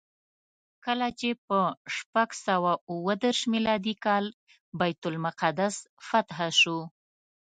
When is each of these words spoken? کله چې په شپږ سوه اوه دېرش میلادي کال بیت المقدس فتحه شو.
کله 0.85 1.07
چې 1.19 1.29
په 1.47 1.59
شپږ 1.95 2.29
سوه 2.47 2.71
اوه 2.91 3.13
دېرش 3.23 3.39
میلادي 3.53 3.95
کال 4.05 4.25
بیت 4.79 5.01
المقدس 5.09 5.75
فتحه 6.07 6.49
شو. 6.59 6.79